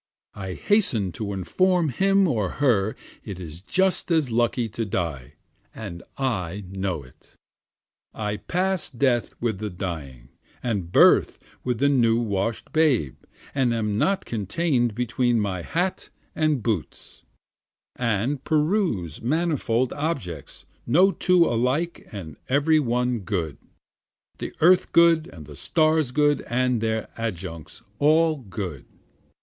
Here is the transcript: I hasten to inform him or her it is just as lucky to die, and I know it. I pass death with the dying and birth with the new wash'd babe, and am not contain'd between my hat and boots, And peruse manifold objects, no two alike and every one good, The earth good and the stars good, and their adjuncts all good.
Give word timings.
I 0.33 0.53
hasten 0.53 1.11
to 1.11 1.31
inform 1.31 1.89
him 1.89 2.27
or 2.27 2.53
her 2.57 2.95
it 3.23 3.39
is 3.39 3.61
just 3.61 4.09
as 4.09 4.31
lucky 4.31 4.67
to 4.67 4.83
die, 4.83 5.35
and 5.75 6.01
I 6.17 6.63
know 6.67 7.03
it. 7.03 7.33
I 8.11 8.37
pass 8.37 8.89
death 8.89 9.35
with 9.39 9.59
the 9.59 9.69
dying 9.69 10.29
and 10.63 10.91
birth 10.91 11.37
with 11.63 11.77
the 11.77 11.87
new 11.87 12.19
wash'd 12.19 12.71
babe, 12.73 13.15
and 13.53 13.75
am 13.75 13.99
not 13.99 14.25
contain'd 14.25 14.95
between 14.95 15.39
my 15.39 15.61
hat 15.61 16.09
and 16.33 16.63
boots, 16.63 17.21
And 17.95 18.43
peruse 18.43 19.21
manifold 19.21 19.93
objects, 19.93 20.65
no 20.87 21.11
two 21.11 21.45
alike 21.45 22.07
and 22.11 22.37
every 22.49 22.79
one 22.79 23.19
good, 23.19 23.59
The 24.39 24.51
earth 24.61 24.93
good 24.93 25.27
and 25.27 25.45
the 25.45 25.55
stars 25.55 26.09
good, 26.11 26.41
and 26.47 26.81
their 26.81 27.07
adjuncts 27.19 27.83
all 27.99 28.37
good. 28.37 28.85